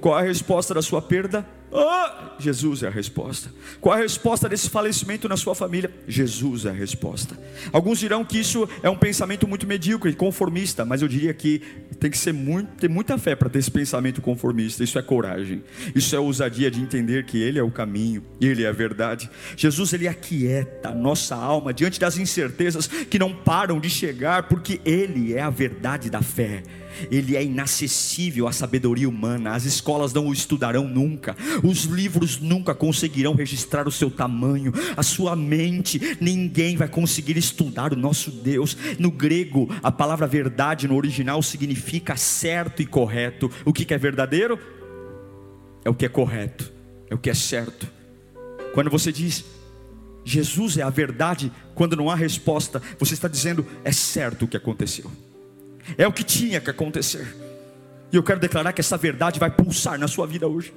[0.01, 1.47] Qual é a resposta da sua perda?
[1.71, 3.51] Oh, Jesus é a resposta.
[3.79, 5.91] Qual a resposta desse falecimento na sua família?
[6.07, 7.37] Jesus é a resposta.
[7.71, 11.61] Alguns dirão que isso é um pensamento muito medíocre, conformista, mas eu diria que
[11.99, 14.83] tem que ser muito, ter muita fé para ter esse pensamento conformista.
[14.83, 15.63] Isso é coragem.
[15.93, 19.29] Isso é ousadia de entender que Ele é o caminho, Ele é a verdade.
[19.55, 24.81] Jesus ele aquieta a nossa alma diante das incertezas que não param de chegar, porque
[24.83, 26.63] Ele é a verdade da fé
[27.11, 32.73] ele é inacessível à sabedoria humana, as escolas não o estudarão nunca, os livros nunca
[32.73, 38.77] conseguirão registrar o seu tamanho, a sua mente, ninguém vai conseguir estudar o nosso Deus.
[38.97, 43.49] No grego, a palavra verdade no original significa certo e correto.
[43.65, 44.59] O que é verdadeiro?
[45.83, 46.71] É o que é correto,
[47.09, 47.87] é o que é certo.
[48.73, 49.45] Quando você diz
[50.23, 54.57] Jesus é a verdade, quando não há resposta, você está dizendo é certo o que
[54.57, 55.09] aconteceu.
[55.97, 57.27] É o que tinha que acontecer.
[58.11, 60.73] E eu quero declarar que essa verdade vai pulsar na sua vida hoje.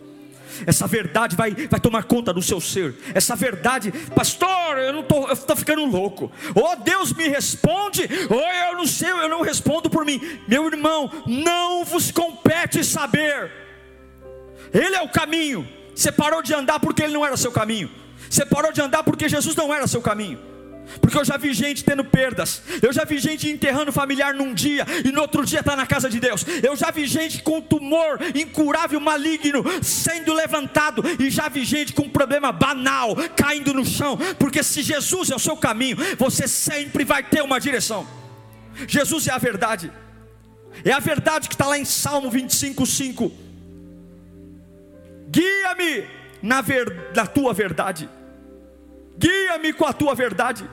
[0.66, 2.94] Essa verdade vai, vai tomar conta do seu ser.
[3.14, 6.30] Essa verdade, pastor, eu não estou eu tô ficando louco.
[6.54, 10.20] Ou Deus me responde, ou eu não sei, eu não respondo por mim.
[10.46, 13.50] Meu irmão, não vos compete saber.
[14.72, 15.68] Ele é o caminho.
[15.94, 17.90] Você parou de andar porque ele não era seu caminho.
[18.28, 20.51] Você parou de andar porque Jesus não era seu caminho.
[21.00, 22.62] Porque eu já vi gente tendo perdas.
[22.80, 26.08] Eu já vi gente enterrando familiar num dia e no outro dia está na casa
[26.08, 26.44] de Deus.
[26.62, 31.02] Eu já vi gente com tumor incurável, maligno, sendo levantado.
[31.18, 34.18] E já vi gente com um problema banal caindo no chão.
[34.38, 38.06] Porque se Jesus é o seu caminho, você sempre vai ter uma direção.
[38.86, 39.90] Jesus é a verdade.
[40.84, 43.32] É a verdade que está lá em Salmo 25, 5.
[45.28, 46.06] Guia-me
[46.42, 48.08] na, ver, na tua verdade.
[49.18, 50.68] Guia-me com a tua verdade.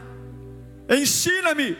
[0.89, 1.78] Ensina-me,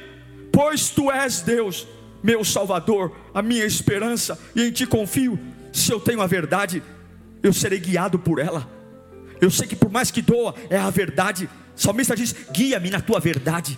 [0.52, 1.88] pois tu és Deus.
[2.22, 5.40] meu Salvador, a minha esperança, e em Ti confio.
[5.72, 6.84] Se eu tenho a verdade,
[7.42, 8.70] eu serei guiado por ela.
[9.40, 11.50] Eu sei que por mais que doa, é a verdade.
[11.76, 13.78] O salmista diz: guia-me na tua verdade.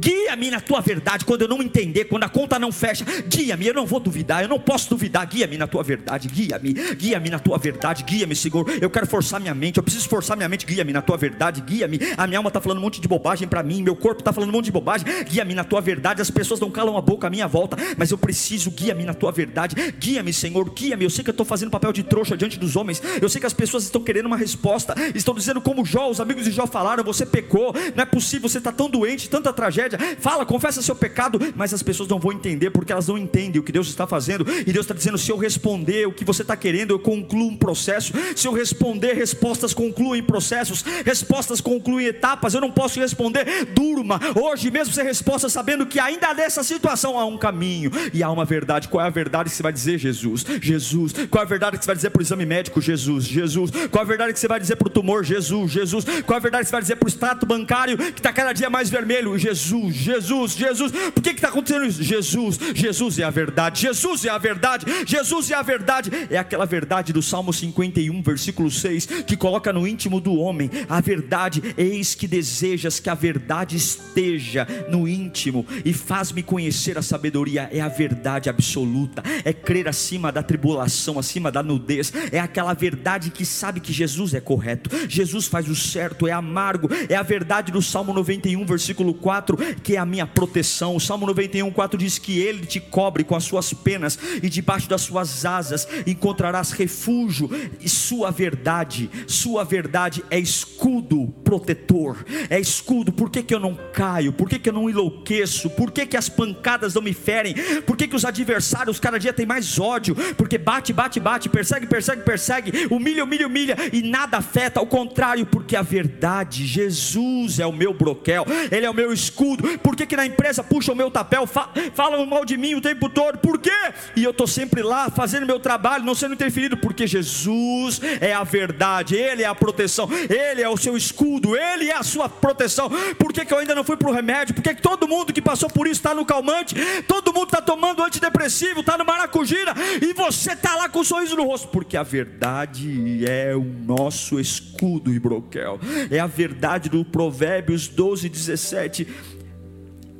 [0.00, 3.04] Guia-me na tua verdade quando eu não entender, quando a conta não fecha.
[3.26, 5.26] Guia-me, eu não vou duvidar, eu não posso duvidar.
[5.26, 8.64] Guia-me na tua verdade, guia-me, guia-me na tua verdade, guia-me, Senhor.
[8.80, 10.64] Eu quero forçar minha mente, eu preciso forçar minha mente.
[10.64, 11.98] Guia-me na tua verdade, guia-me.
[12.16, 14.50] A minha alma está falando um monte de bobagem para mim, meu corpo está falando
[14.50, 15.06] um monte de bobagem.
[15.28, 16.22] Guia-me na tua verdade.
[16.22, 19.32] As pessoas não calam a boca à minha volta, mas eu preciso, guia-me na tua
[19.32, 19.74] verdade.
[19.98, 21.04] Guia-me, Senhor, guia-me.
[21.04, 23.02] Eu sei que eu estou fazendo papel de trouxa diante dos homens.
[23.20, 26.44] Eu sei que as pessoas estão querendo uma resposta, estão dizendo como Jó, os amigos
[26.44, 29.71] de Jó falaram: você pecou, não é possível, você está tão doente, tanta tragédia.
[30.18, 33.64] Fala, confessa seu pecado, mas as pessoas não vão entender porque elas não entendem o
[33.64, 34.46] que Deus está fazendo.
[34.66, 37.56] E Deus está dizendo: se eu responder o que você está querendo, eu concluo um
[37.56, 38.12] processo.
[38.36, 42.54] Se eu responder, respostas concluem processos, respostas concluem etapas.
[42.54, 44.20] Eu não posso responder, durma.
[44.34, 48.44] Hoje mesmo você resposta sabendo que ainda nessa situação há um caminho e há uma
[48.44, 48.88] verdade.
[48.88, 50.44] Qual é a verdade que você vai dizer, Jesus?
[50.60, 51.12] Jesus.
[51.30, 52.80] Qual é a verdade que você vai dizer para o exame médico?
[52.80, 53.24] Jesus.
[53.24, 53.70] Jesus.
[53.90, 55.24] Qual é a verdade que você vai dizer para o tumor?
[55.24, 55.70] Jesus.
[55.70, 56.04] Jesus.
[56.26, 58.52] Qual é a verdade que você vai dizer para o extrato bancário que está cada
[58.52, 59.38] dia mais vermelho?
[59.38, 59.61] Jesus.
[59.62, 59.94] Jesus.
[59.94, 60.92] Jesus, Jesus.
[61.14, 62.02] Por que está acontecendo isso?
[62.02, 66.10] Jesus, Jesus é a verdade, Jesus é a verdade, Jesus é a verdade.
[66.30, 71.00] É aquela verdade do Salmo 51, versículo 6, que coloca no íntimo do homem a
[71.00, 71.62] verdade.
[71.76, 77.68] Eis que desejas que a verdade esteja no íntimo e faz-me conhecer a sabedoria.
[77.72, 82.12] É a verdade absoluta, é crer acima da tribulação, acima da nudez.
[82.30, 86.88] É aquela verdade que sabe que Jesus é correto, Jesus faz o certo, é amargo.
[87.08, 89.51] É a verdade do Salmo 91, versículo 4,
[89.82, 90.96] que é a minha proteção.
[90.96, 94.88] O Salmo 91, 4 diz que Ele te cobre com as suas penas, e debaixo
[94.88, 103.12] das suas asas encontrarás refúgio, e Sua verdade, Sua verdade é escudo protetor, é escudo.
[103.12, 104.32] Por que, que eu não caio?
[104.32, 105.70] Por que, que eu não enlouqueço?
[105.70, 107.54] Por que, que as pancadas não me ferem?
[107.86, 110.14] Por que, que os adversários cada dia têm mais ódio?
[110.36, 115.44] Porque bate, bate, bate, persegue, persegue, persegue, humilha, humilha, humilha, e nada afeta, ao contrário,
[115.46, 119.41] porque a verdade, Jesus é o meu broquel, Ele é o meu escudo.
[119.82, 123.08] Por que, que na empresa puxam o meu tapel, falam mal de mim o tempo
[123.08, 123.70] todo, por quê?
[124.14, 128.44] E eu estou sempre lá fazendo meu trabalho, não sendo interferido, porque Jesus é a
[128.44, 132.90] verdade, Ele é a proteção, Ele é o seu escudo, Ele é a sua proteção.
[133.18, 134.54] Por que, que eu ainda não fui para o remédio?
[134.54, 136.74] Por que, que todo mundo que passou por isso está no calmante,
[137.08, 141.36] todo mundo está tomando antidepressivo, está no maracujira, e você está lá com um sorriso
[141.36, 141.68] no rosto?
[141.68, 148.28] Porque a verdade é o nosso escudo e broquel, é a verdade do Provérbios 12,
[148.28, 149.08] 17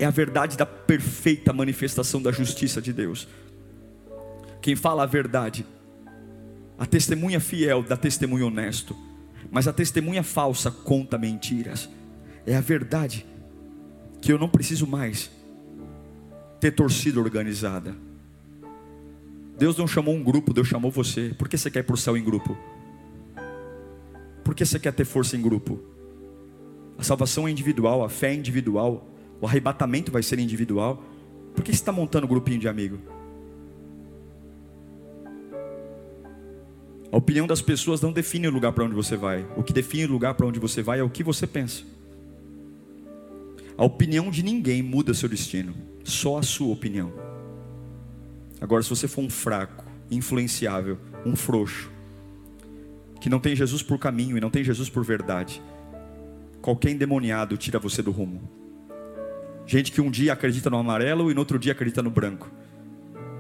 [0.03, 3.29] é a verdade da perfeita manifestação da justiça de Deus.
[4.61, 5.65] Quem fala a verdade,
[6.77, 8.97] a testemunha fiel dá testemunho honesto,
[9.49, 11.89] mas a testemunha falsa conta mentiras.
[12.45, 13.25] É a verdade
[14.21, 15.31] que eu não preciso mais
[16.59, 17.95] ter torcida organizada.
[19.57, 21.33] Deus não chamou um grupo, Deus chamou você.
[21.39, 22.59] Por que você quer ir para o céu em grupo?
[24.43, 25.81] Por que você quer ter força em grupo?
[26.99, 29.12] A salvação é individual, a fé é individual,
[29.43, 31.03] o arrebatamento vai ser individual.
[31.53, 32.97] Por que você está montando um grupinho de amigo?
[37.11, 39.45] A opinião das pessoas não define o lugar para onde você vai.
[39.57, 41.83] O que define o lugar para onde você vai é o que você pensa.
[43.77, 45.75] A opinião de ninguém muda seu destino,
[46.05, 47.13] só a sua opinião.
[48.61, 51.91] Agora, se você for um fraco, influenciável, um frouxo,
[53.21, 55.61] que não tem Jesus por caminho e não tem Jesus por verdade,
[56.61, 58.62] qualquer endemoniado tira você do rumo.
[59.73, 62.51] Gente que um dia acredita no amarelo e no outro dia acredita no branco.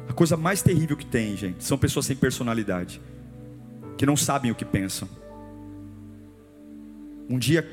[0.09, 3.03] A coisa mais terrível que tem, gente, são pessoas sem personalidade,
[3.99, 5.07] que não sabem o que pensam.
[7.29, 7.71] Um dia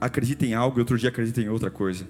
[0.00, 2.04] acredita em algo e outro dia acredita em outra coisa.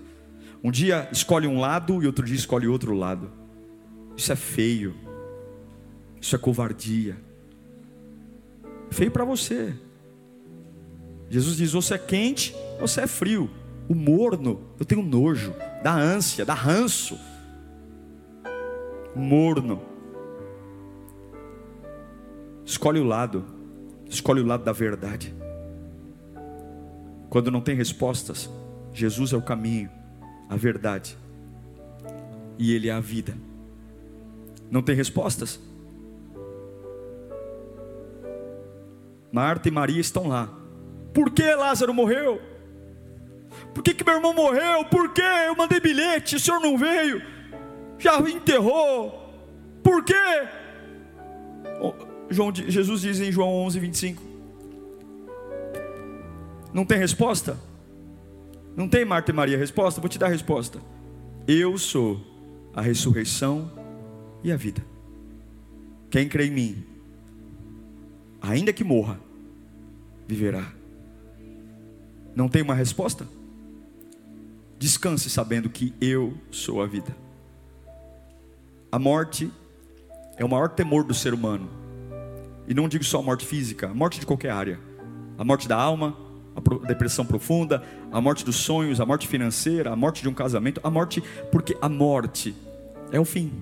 [0.65, 3.31] Um dia escolhe um lado e outro dia escolhe outro lado.
[4.17, 4.95] Isso é feio.
[6.19, 7.19] Isso é covardia.
[8.91, 9.75] Feio para você.
[11.29, 13.51] Jesus diz: ou você é quente ou você é frio.
[13.91, 15.53] O morno, eu tenho nojo
[15.83, 17.19] da ânsia, da ranço.
[19.15, 19.83] Morno.
[22.65, 23.45] Escolhe o lado,
[24.09, 25.35] escolhe o lado da verdade.
[27.29, 28.49] Quando não tem respostas,
[28.93, 29.91] Jesus é o caminho,
[30.49, 31.19] a verdade,
[32.59, 33.35] e Ele é a vida.
[34.71, 35.61] Não tem respostas?
[39.31, 40.49] Marta e Maria estão lá.
[41.13, 42.41] Por que Lázaro morreu?
[43.75, 44.85] Por que, que meu irmão morreu?
[44.87, 45.23] Por que?
[45.23, 47.23] Eu mandei bilhete, o senhor não veio.
[47.99, 49.23] Já enterrou.
[49.83, 50.15] Por quê?
[52.29, 54.23] João, Jesus diz em João 11, 25.
[56.73, 57.59] Não tem resposta?
[58.77, 60.01] Não tem Marta e Maria resposta?
[60.01, 60.81] Vou te dar a resposta.
[61.47, 62.21] Eu sou
[62.75, 63.71] a ressurreição
[64.43, 64.83] e a vida.
[66.11, 66.85] Quem crê em mim,
[68.41, 69.21] ainda que morra,
[70.27, 70.73] viverá.
[72.35, 73.27] Não tem uma resposta?
[74.83, 77.15] Descanse sabendo que eu sou a vida.
[78.91, 79.49] A morte
[80.37, 81.71] é o maior temor do ser humano.
[82.67, 84.81] E não digo só a morte física, a morte de qualquer área.
[85.39, 86.17] A morte da alma,
[86.57, 87.81] a depressão profunda,
[88.11, 91.23] a morte dos sonhos, a morte financeira, a morte de um casamento, a morte,
[91.53, 92.53] porque a morte
[93.13, 93.53] é o fim.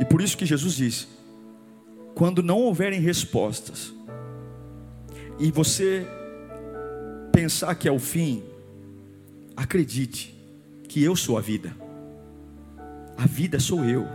[0.00, 1.06] E por isso que Jesus diz:
[2.12, 3.94] quando não houverem respostas,
[5.38, 6.04] e você
[7.36, 8.42] pensar que é o fim,
[9.54, 10.34] acredite
[10.88, 11.76] que eu sou a vida.
[13.14, 14.06] A vida sou eu.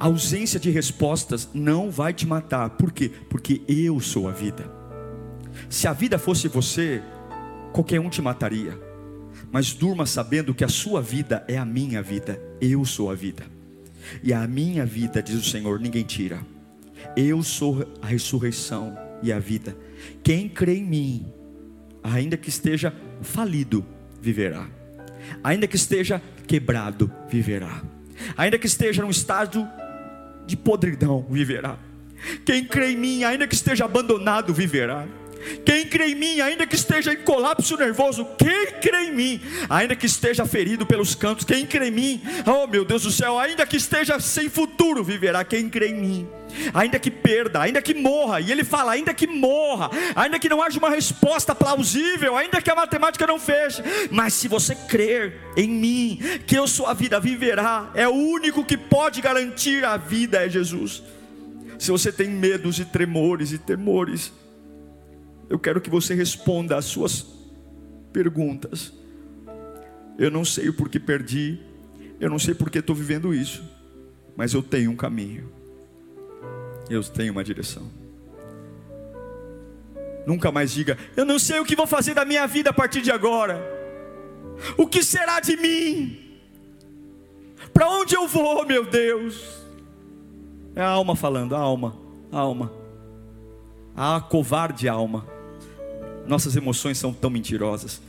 [0.00, 2.70] A ausência de respostas não vai te matar.
[2.70, 3.10] Por quê?
[3.28, 4.64] Porque eu sou a vida.
[5.68, 7.02] Se a vida fosse você,
[7.74, 8.72] qualquer um te mataria.
[9.50, 12.40] Mas durma sabendo que a sua vida é a minha vida.
[12.58, 13.44] Eu sou a vida.
[14.22, 16.40] E a minha vida, diz o Senhor, ninguém tira.
[17.14, 19.76] Eu sou a ressurreição e a vida.
[20.22, 21.41] Quem crê em mim,
[22.02, 22.92] ainda que esteja
[23.22, 23.84] falido,
[24.20, 24.66] viverá.
[25.42, 27.82] Ainda que esteja quebrado, viverá.
[28.36, 29.68] Ainda que esteja num estado
[30.46, 31.78] de podridão, viverá.
[32.44, 35.06] Quem crê em mim, ainda que esteja abandonado, viverá.
[35.64, 39.96] Quem crê em mim, ainda que esteja em colapso nervoso, quem crê em mim, ainda
[39.96, 43.66] que esteja ferido pelos cantos, quem crê em mim, oh meu Deus do céu, ainda
[43.66, 45.44] que esteja sem futuro, viverá.
[45.44, 46.28] Quem crê em mim,
[46.72, 50.62] ainda que perda, ainda que morra, e ele fala, ainda que morra, ainda que não
[50.62, 55.68] haja uma resposta plausível, ainda que a matemática não feche, mas se você crer em
[55.68, 60.44] mim, que eu sou a vida, viverá, é o único que pode garantir a vida,
[60.44, 61.02] é Jesus.
[61.78, 64.32] Se você tem medos e tremores e temores,
[65.50, 67.26] eu quero que você responda às suas
[68.12, 68.92] perguntas.
[70.18, 71.58] Eu não sei o porquê perdi,
[72.20, 73.64] eu não sei porquê estou vivendo isso,
[74.36, 75.50] mas eu tenho um caminho,
[76.92, 77.90] eu tenho uma direção.
[80.26, 83.00] Nunca mais diga, eu não sei o que vou fazer da minha vida a partir
[83.00, 83.60] de agora,
[84.76, 86.18] o que será de mim?
[87.72, 89.62] Para onde eu vou, meu Deus?
[90.76, 91.96] É a alma falando, a alma,
[92.30, 92.72] a alma,
[93.96, 95.26] a covarde alma.
[96.26, 98.00] Nossas emoções são tão mentirosas.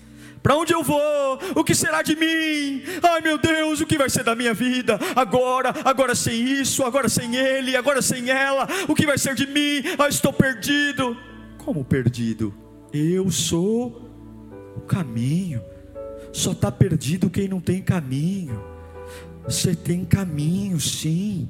[0.44, 1.40] Para onde eu vou?
[1.56, 2.84] O que será de mim?
[3.02, 5.00] Ai meu Deus, o que vai ser da minha vida?
[5.16, 8.68] Agora, agora sem isso, agora sem ele, agora sem ela.
[8.90, 9.82] O que vai ser de mim?
[9.98, 11.18] Ah, estou perdido.
[11.58, 12.54] Como perdido?
[12.92, 14.12] Eu sou
[14.76, 15.62] o caminho.
[16.34, 18.62] Só está perdido quem não tem caminho.
[19.46, 21.50] Você tem caminho, sim.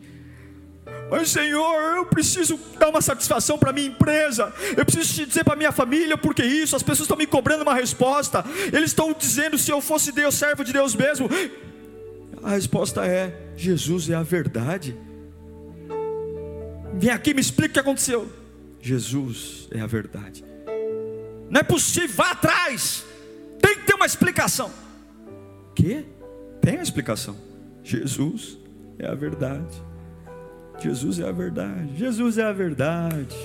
[1.10, 4.52] Mas Senhor, eu preciso dar uma satisfação para minha empresa.
[4.76, 6.76] Eu preciso te dizer para minha família porque isso.
[6.76, 8.44] As pessoas estão me cobrando uma resposta.
[8.72, 11.30] Eles estão dizendo se eu fosse Deus, servo de Deus mesmo.
[12.42, 14.98] A resposta é: Jesus é a verdade.
[16.96, 18.32] Vem aqui, me explica o que aconteceu.
[18.82, 20.44] Jesus é a verdade.
[21.50, 23.06] Não é possível, vá atrás.
[23.62, 24.72] Tem que ter uma explicação.
[25.76, 26.06] Que?
[26.62, 27.38] Tem uma explicação.
[27.84, 28.58] Jesus
[28.98, 29.82] é a verdade.
[30.80, 31.98] Jesus é a verdade.
[31.98, 33.36] Jesus é a verdade.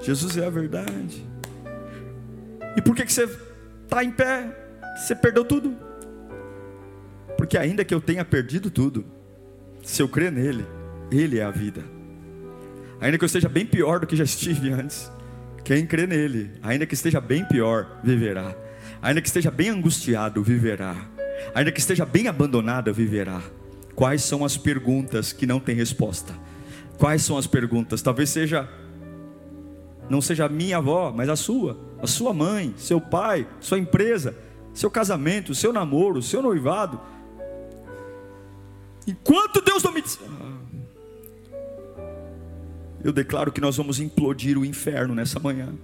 [0.00, 1.24] Jesus é a verdade.
[2.76, 3.28] E por que, que você
[3.84, 4.46] está em pé?
[4.96, 5.76] Você perdeu tudo?
[7.36, 9.04] Porque ainda que eu tenha perdido tudo,
[9.82, 10.66] se eu crer nele,
[11.10, 11.82] ele é a vida.
[13.00, 15.10] Ainda que eu esteja bem pior do que já estive antes,
[15.64, 18.54] quem crê nele, ainda que esteja bem pior, viverá.
[19.00, 20.94] Ainda que esteja bem angustiado, viverá.
[21.54, 23.42] Ainda que esteja bem abandonado, viverá.
[23.94, 26.34] Quais são as perguntas que não tem resposta?
[26.98, 28.02] Quais são as perguntas?
[28.02, 28.68] Talvez seja
[30.08, 34.36] não seja a minha avó, mas a sua, a sua mãe, seu pai, sua empresa,
[34.74, 37.00] seu casamento, seu namoro, seu noivado.
[39.06, 40.02] Enquanto Deus não me
[43.04, 45.74] eu declaro que nós vamos implodir o inferno nessa manhã.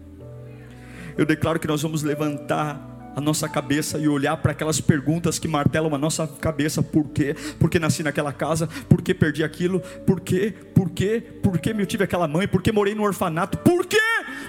[1.19, 5.49] Eu declaro que nós vamos levantar a nossa cabeça e olhar para aquelas perguntas que
[5.49, 7.35] martelam a nossa cabeça: por quê?
[7.59, 8.67] Por que nasci naquela casa?
[8.89, 9.81] Por que perdi aquilo?
[10.07, 10.55] Por quê?
[10.75, 11.23] Por quê?
[11.43, 12.47] Por que eu tive aquela mãe?
[12.47, 13.59] Por que morei no orfanato?
[13.59, 13.99] Por quê?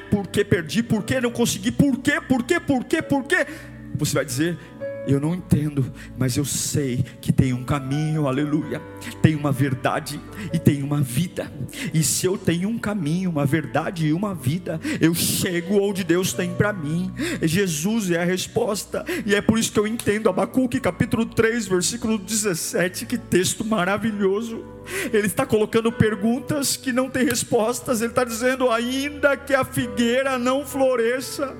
[0.10, 0.84] Por que perdi?
[0.84, 1.72] Por que não consegui?
[1.72, 2.22] Por quê?
[2.22, 2.60] Por quê?
[2.60, 3.02] Por quê?
[3.02, 3.46] Por quê?
[3.96, 4.58] Você vai dizer:
[5.08, 8.82] eu não entendo, mas eu sei que tem um caminho, aleluia.
[9.22, 10.20] Tem uma verdade
[10.54, 11.52] e tem uma vida.
[11.94, 16.34] E se eu tenho um caminho, uma verdade e uma vida, eu chego onde Deus
[16.34, 17.12] tem para mim.
[17.42, 19.04] Jesus é a resposta.
[19.26, 24.64] E é por isso que eu entendo Abacuque capítulo 3, versículo 17, que texto maravilhoso.
[25.14, 28.02] Ele está colocando perguntas que não tem respostas.
[28.02, 31.56] Ele está dizendo: ainda que a figueira não floresça,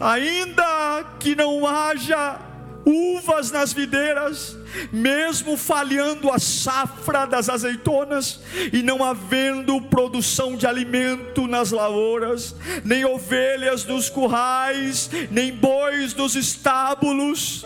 [0.00, 2.53] ainda que não haja
[2.84, 4.56] uvas nas videiras,
[4.92, 8.40] mesmo falhando a safra das azeitonas,
[8.72, 12.54] e não havendo produção de alimento nas lavouras,
[12.84, 17.64] nem ovelhas nos currais, nem bois nos estábulos,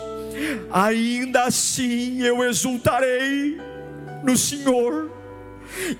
[0.71, 3.59] ainda assim eu exultarei
[4.23, 5.11] no Senhor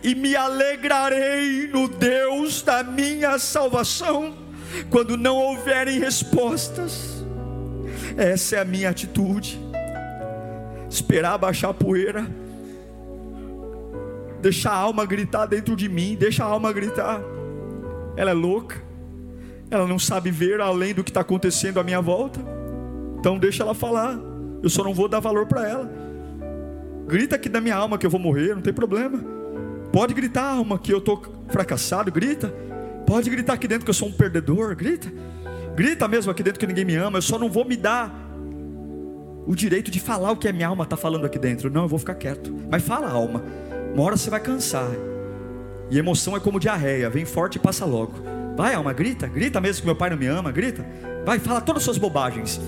[0.03, 4.35] e me alegrarei no Deus da minha salvação,
[4.89, 7.18] quando não houverem respostas.
[8.19, 9.57] Essa é a minha atitude.
[10.89, 12.27] Esperar baixar a poeira,
[14.41, 17.21] deixar a alma gritar dentro de mim, deixa a alma gritar.
[18.17, 18.75] Ela é louca,
[19.71, 22.41] ela não sabe ver além do que está acontecendo à minha volta,
[23.17, 24.19] então deixa ela falar.
[24.61, 25.89] Eu só não vou dar valor para ela.
[27.07, 29.23] Grita aqui da minha alma que eu vou morrer, não tem problema.
[29.93, 32.53] Pode gritar, alma, que eu estou fracassado, grita.
[33.07, 35.09] Pode gritar aqui dentro que eu sou um perdedor, grita.
[35.79, 38.13] Grita mesmo aqui dentro que ninguém me ama, eu só não vou me dar
[39.47, 41.69] o direito de falar o que a minha alma está falando aqui dentro.
[41.69, 42.53] Não, eu vou ficar quieto.
[42.69, 43.41] Mas fala, alma.
[43.93, 44.91] Uma hora você vai cansar.
[45.89, 48.11] E emoção é como diarreia, vem forte e passa logo.
[48.57, 50.85] Vai, alma, grita, grita mesmo que meu pai não me ama, grita.
[51.25, 52.59] Vai, fala todas as suas bobagens.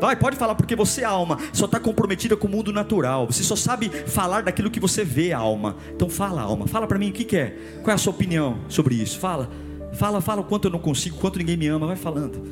[0.00, 3.26] Vai, pode falar, porque você, alma, só está comprometida com o mundo natural.
[3.26, 5.76] Você só sabe falar daquilo que você vê, alma.
[5.94, 7.56] Então fala, alma, fala para mim o que, que é.
[7.84, 9.20] Qual é a sua opinião sobre isso?
[9.20, 9.48] Fala,
[9.92, 12.42] fala, fala o quanto eu não consigo, quanto ninguém me ama, vai falando.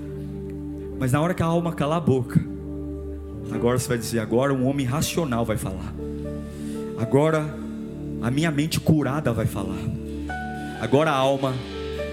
[0.99, 2.41] Mas na hora que a alma calar a boca,
[3.51, 5.95] agora você vai dizer: agora um homem racional vai falar.
[6.99, 7.55] Agora
[8.23, 9.79] a minha mente curada vai falar.
[10.81, 11.55] Agora a alma,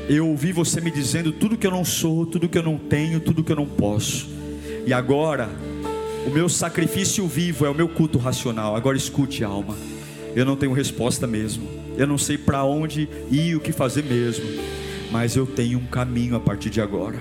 [0.10, 3.20] eu ouvi você me dizendo tudo que eu não sou, tudo que eu não tenho,
[3.20, 4.30] tudo que eu não posso.
[4.86, 5.48] E agora,
[6.26, 8.76] o meu sacrifício vivo é o meu culto racional.
[8.76, 9.76] Agora escute, alma.
[10.36, 11.68] Eu não tenho resposta mesmo.
[11.98, 14.46] Eu não sei para onde ir o que fazer mesmo.
[15.12, 17.20] Mas eu tenho um caminho a partir de agora.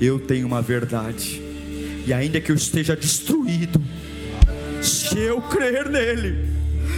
[0.00, 1.40] Eu tenho uma verdade.
[2.06, 3.80] E ainda que eu esteja destruído,
[4.82, 6.50] se eu crer nele,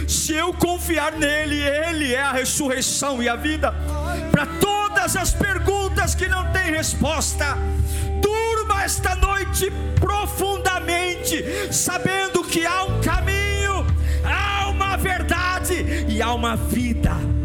[0.07, 3.73] se eu confiar nele, ele é a ressurreição e a vida
[4.31, 7.57] para todas as perguntas que não têm resposta
[8.87, 11.43] esta noite profundamente,
[11.73, 13.85] sabendo que há um caminho,
[14.23, 17.36] há uma verdade e há uma vida.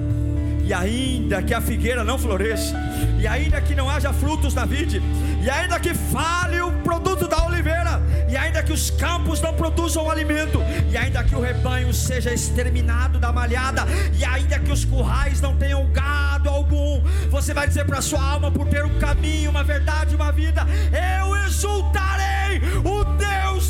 [0.65, 2.75] E ainda que a figueira não floresça,
[3.19, 5.03] e ainda que não haja frutos na vide,
[5.43, 10.11] e ainda que fale o produto da oliveira, e ainda que os campos não produzam
[10.11, 10.61] alimento,
[10.91, 13.85] e ainda que o rebanho seja exterminado da malhada,
[14.17, 18.51] e ainda que os currais não tenham gado algum, você vai dizer para sua alma,
[18.51, 20.67] por ter um caminho, uma verdade, uma vida,
[21.21, 23.05] eu exultarei o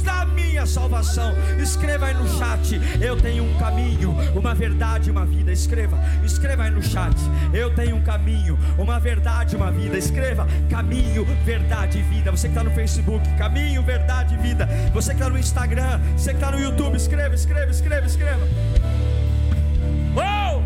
[0.02, 1.32] Deus da minha salvação.
[1.58, 5.52] Escreva aí no chat, eu tenho um caminho, uma verdade, uma vida.
[5.52, 7.16] Escreva, escreva aí no chat,
[7.52, 9.96] eu tenho um caminho, uma verdade, uma vida.
[9.96, 12.30] Escreva, caminho, verdade vida.
[12.30, 14.68] Você que está no Facebook, caminho, verdade vida.
[14.92, 18.48] Você que está no Instagram, você que está no YouTube, escreva, escreva, escreva, escreva.
[20.16, 20.62] Oh!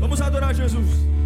[0.00, 1.17] Vamos adorar Jesus.